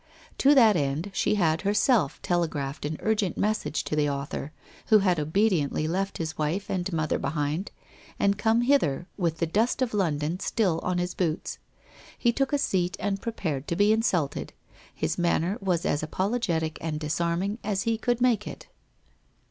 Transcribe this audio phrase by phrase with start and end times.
[0.39, 4.51] To that end she had herself telegraphed an urgent message to the author,
[4.87, 7.69] who had obediently left his wife and mother behind
[8.17, 11.59] and come hither with the dust of London still on his boots.
[12.17, 14.53] He took a seat and prepared to be insulted.
[14.91, 18.65] His manner was as apologetic and disarming as he could make it.